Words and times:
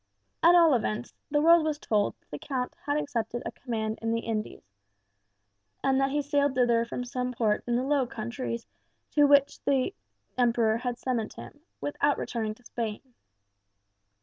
At 0.41 0.55
all 0.55 0.73
events, 0.73 1.13
the 1.29 1.43
world 1.43 1.63
was 1.63 1.77
told 1.77 2.15
that 2.19 2.31
the 2.31 2.39
Count 2.39 2.73
had 2.87 2.97
accepted 2.97 3.43
a 3.45 3.51
command 3.51 3.99
in 4.01 4.11
the 4.11 4.21
Indies, 4.21 4.63
and 5.83 6.01
that 6.01 6.09
he 6.09 6.23
sailed 6.23 6.55
thither 6.55 6.85
from 6.85 7.05
some 7.05 7.33
port 7.33 7.63
in 7.67 7.75
the 7.75 7.83
Low 7.83 8.07
Countries 8.07 8.65
to 9.11 9.27
which 9.27 9.63
the 9.63 9.93
Emperor 10.39 10.77
had 10.77 10.97
summoned 10.97 11.33
him, 11.33 11.59
without 11.81 12.17
returning 12.17 12.55
to 12.55 12.63
Spain. 12.63 13.01